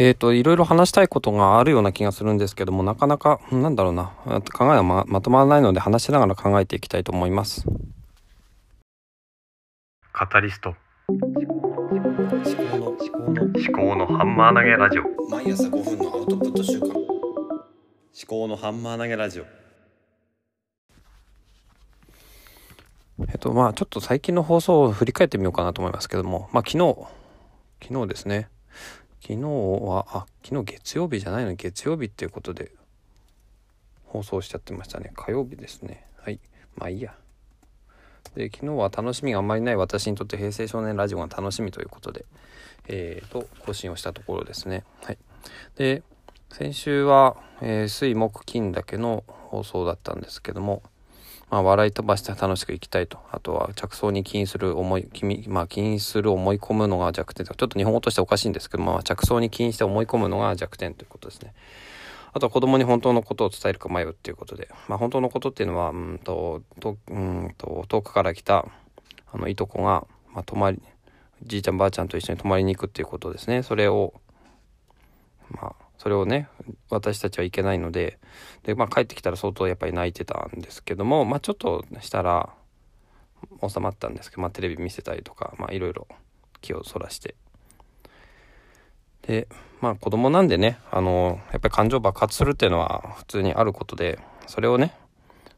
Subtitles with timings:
[0.00, 4.14] えっ、ー、と、いろいろ話したいことがあるような気がするんですけども、なかなか、なんだろうな、
[4.50, 7.66] 考えがままとまらないので話しながら考えていきたいと思います。
[10.10, 10.74] カタリスト。
[11.06, 15.02] 思考の思考の思考のハンマー投げラジオ。
[15.28, 16.88] 毎朝5分のアウトプット週間。
[16.88, 16.96] 思
[18.26, 19.44] 考のハンマー投げラジオ。
[23.28, 26.96] えっと、まあ、ちょっと最近の放送を振り返ってみようかなと思いますけども、まあ、昨日、
[27.82, 28.48] 昨日ですね。
[29.22, 31.54] 昨日は、あ、昨日月曜日じゃないの？
[31.54, 32.72] 月曜日っていうことで
[34.06, 35.12] 放送しちゃってましたね。
[35.14, 36.04] 火曜日ですね。
[36.22, 36.40] はい。
[36.76, 37.14] まあいいや。
[38.34, 42.24] で、昨日は楽しみがあんまりない私にとって平成少年ラジオが楽しみということで、
[42.86, 44.84] えー、と、更新をしたところですね。
[45.02, 45.18] はい。
[45.76, 46.02] で、
[46.50, 50.82] 先週は、えー、水木金だけの放送だったんですけども、
[51.50, 53.18] まあ、笑い飛ばして楽しく生きたいと。
[53.32, 61.52] あとは着想に起因する思い、君、まあ、起因する思い込むのが弱点とちょっと日本語としておかしいんですけど、まあ、着想に起因して思い込むのが弱点ということですね。
[62.32, 68.66] あとは子供に本当のことを伝えるか迷うっていうことで、まあ、本当のことっていうのは、うんと、とうんと遠くから来た、
[69.32, 70.80] あの、いとこが、まあ、泊まり、
[71.42, 73.64] じいちゃんばあちゃんと一緒に泊まりに行くっていうことですね。
[73.64, 74.14] それを、
[75.50, 76.48] まあ、それをね
[76.88, 78.18] 私たちはいけないので
[78.62, 82.48] で、まあ、帰ってきたら相当やっぱり泣いてたんですけども、まあ、ちょっとしたら
[83.68, 86.08] 収まったんですけど、まあ、テレビ見せたりとか、いろいろ
[86.62, 87.34] 気をそらして。
[89.22, 89.46] で
[89.82, 94.94] まあ子供なんでねあのやっぱり感情爆発するっていうのは普通にあることでそれをね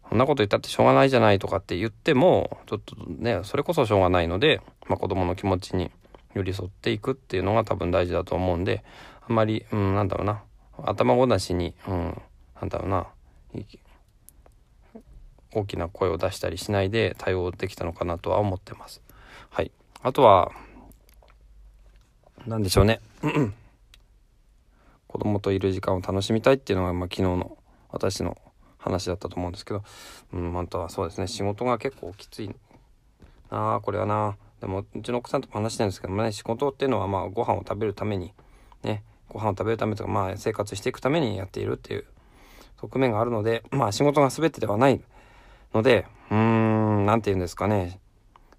[0.08, 5.92] そんなこと言ったってしょうがないじゃないとかって言ってもちょっとねそれこそしょうがないので、まあ、子供の気持ちに
[6.34, 8.82] 寄り添っていくっていうのが多分大事だと思うんで
[9.28, 10.42] あんまり、うん、なんだろうな、
[10.84, 12.22] 頭ごなしに、うん、
[12.60, 13.06] なんだろうな、
[15.54, 19.02] 大きな声を出したりしないで対応できたのかなとは思ってます。
[19.50, 19.70] はい。
[20.02, 20.50] あとは、
[22.46, 23.00] 何でしょうね。
[25.06, 27.58] 子供といる時間を楽しみたいっていうのが、まあ、昨日の
[27.90, 28.38] 私の
[28.78, 29.84] 話だったと思うんですけど、
[30.32, 32.54] うん、本当はそうですね、仕事が結構きついな。
[33.74, 34.36] あ、これはな。
[34.60, 38.32] でも、うちの奥さんとも話してるんですけどもね、仕事っていうのは、まあ、ご飯を食べるために、
[38.82, 42.04] ね、ご飯を食べるためとか、まあ、生活していくためにやっているっていう
[42.80, 45.00] 側面があるので、まあ、仕事が全てではない
[45.72, 47.98] ので、うーん、なんて言うんですかね。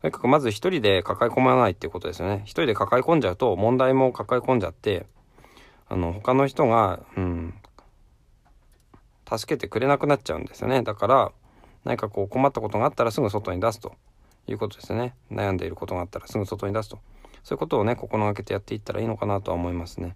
[0.01, 2.41] とにかくまず一人で抱え込まないっていうことですよね。
[2.45, 5.05] 一人で抱え込んじゃうと、問題も抱え込んじゃって、
[5.87, 7.53] あの、他の人が、うん、
[9.29, 10.81] 助けてくれなくなっちゃうんですよね。
[10.81, 11.31] だから、
[11.85, 13.93] 何かこう困ったことがあったらすぐ外に出すと
[14.47, 15.15] いうことですね。
[15.31, 16.99] 悩んでいることがあったらすぐ外に出すと。
[17.43, 20.15] そういうことをね、心がけてやっていったらいいのかなとは思いますね。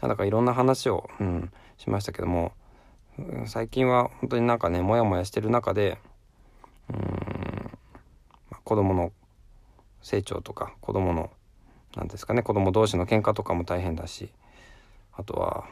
[0.00, 2.52] なんだかいろんな話を、うん、しましたけども、
[3.46, 5.98] 最近は本当になんかね、モヤモヤしてる中で、
[6.90, 7.70] うん、
[8.50, 9.12] ま、子供の
[10.02, 11.30] 成長とか、子供の、
[11.96, 14.30] なんですかね、子供同士の喧嘩とかも大変だし、
[15.12, 15.64] あとは、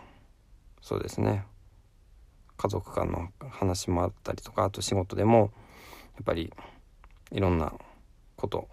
[0.80, 1.44] そうですね、
[2.56, 5.52] 家族間の話もあったりとか、あと仕事でも、
[6.14, 6.52] やっぱり、
[7.30, 7.74] いろんな
[8.36, 8.68] こと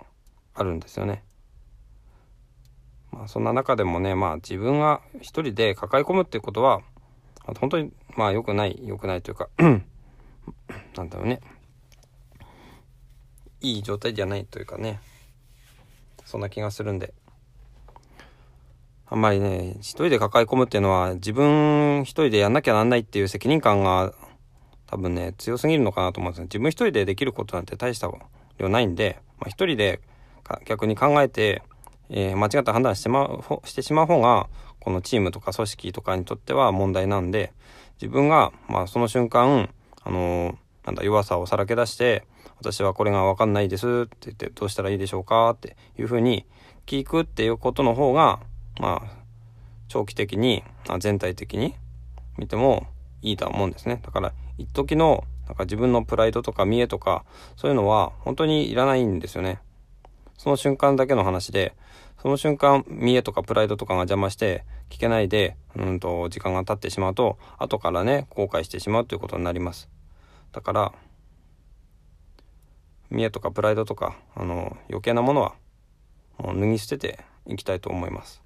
[0.54, 1.24] あるんですよね。
[3.12, 6.82] まあ、そんな中でもね、まあ、自分が一人で抱え込むっていうことは、
[7.60, 9.50] 本当に、まあ、良くない、良くないというか
[10.96, 11.42] なんだろうね。
[13.62, 15.00] いい状態じゃないというかね。
[16.26, 17.14] そんな気がするんで。
[19.06, 24.14] あんまりね、一人で抱え込むっていうのは、自分一人でやんなきゃなんないっていう責任感が、
[24.88, 26.44] 多分ね、強すぎるのかなと思うんですよ。
[26.46, 28.10] 自分一人でできることなんて大した
[28.58, 30.00] 量ないんで、まあ、一人で
[30.66, 31.62] 逆に考えて、
[32.12, 34.48] えー、間違った判断してましてしまう方が
[34.80, 37.54] このチームとか組織とかにとっては問題なんで
[38.02, 39.70] 自分が、まあ、その瞬間、
[40.04, 42.26] あのー、なんだ弱さをさらけ出して
[42.60, 46.46] 私はこれが分かんないですって言ってどうしたらいいでしょうかっていうふうに
[46.86, 48.40] 聞くっていうことの方が
[48.80, 49.22] まあ
[49.88, 50.64] 長期的に
[51.00, 51.76] 全体的に
[52.38, 52.88] 見ても
[53.22, 54.00] いいとは思うんですね。
[54.04, 59.60] だから一時のなんか自分のプライドとか見栄とかそういうのは本当にいらないんですよね。
[60.42, 61.76] その瞬間だけの話で
[62.22, 69.90] その瞬間、見栄とかプライドとかが邪魔して、聞けないで、うんと、時間が経ってしまうと、後からね、後悔してしまうということになります。
[70.52, 70.94] だから、
[73.10, 75.56] 見栄とかプライドとか、あの、余計なものは、
[76.38, 78.44] もう脱ぎ捨てていきたいと思います。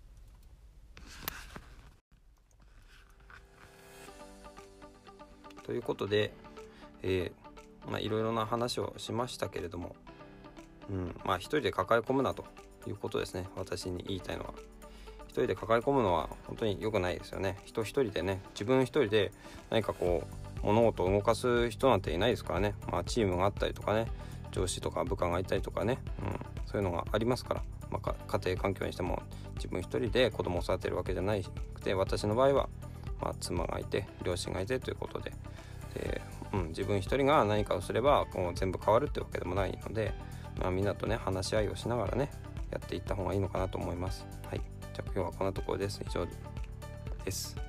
[5.64, 6.31] ということで、
[7.04, 9.98] えー、まあ、いろいろな話をしましたけれども、
[10.90, 12.46] うん、まあ、一人で抱え込むなと。
[12.88, 13.48] いうことですね。
[13.56, 14.54] 私に言いたいのは。
[15.28, 17.58] 一人で抱え込むのは本当に良くないですよね。
[17.66, 18.42] 人一人でね。
[18.54, 19.32] 自分一人で
[19.70, 20.24] 何かこ
[20.64, 22.76] う物事を動かす人なんていないですからね。
[22.92, 24.08] まあチームがあったりとかね。
[24.52, 27.64] 上司とか部下がいたりとかね、うん、そういうのがありますから。
[27.90, 29.22] まあ、家庭環境にしても
[29.56, 32.70] 自分一人で子供を育てるわけじゃないくて私の場合は、
[33.22, 35.34] まあ、妻がいて両親がいてということで。
[35.94, 36.22] で、
[36.54, 40.14] うん、自分一人が何かをすればこう全部変わるってわけでもないので、
[40.60, 42.31] まあ、みんなとね話し合いをしながらね
[42.72, 44.25] やっていった方がいいのかなと思います。
[44.50, 44.62] はい、
[44.94, 46.02] じゃあ今日はこんなところです。
[46.06, 46.25] 以上
[47.24, 47.65] です。